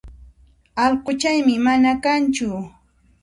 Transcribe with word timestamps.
Allquchaymi 0.83 1.55
mana 1.65 1.91
kanchu 2.03 2.49